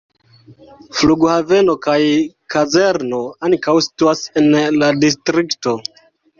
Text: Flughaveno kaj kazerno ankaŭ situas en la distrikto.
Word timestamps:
Flughaveno 1.01 1.75
kaj 1.83 1.99
kazerno 2.55 3.21
ankaŭ 3.51 3.79
situas 3.91 4.27
en 4.45 4.51
la 4.81 4.93
distrikto. 5.07 5.79